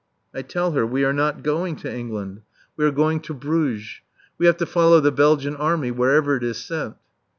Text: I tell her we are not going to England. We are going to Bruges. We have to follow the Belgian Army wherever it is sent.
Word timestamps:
I 0.33 0.41
tell 0.41 0.71
her 0.71 0.83
we 0.83 1.03
are 1.05 1.13
not 1.13 1.43
going 1.43 1.75
to 1.75 1.93
England. 1.95 2.41
We 2.75 2.83
are 2.85 2.91
going 2.91 3.19
to 3.19 3.35
Bruges. 3.35 4.01
We 4.39 4.47
have 4.47 4.57
to 4.57 4.65
follow 4.65 4.99
the 4.99 5.11
Belgian 5.11 5.55
Army 5.55 5.91
wherever 5.91 6.35
it 6.35 6.43
is 6.43 6.57
sent. 6.57 6.95